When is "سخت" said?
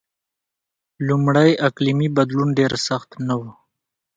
2.87-3.09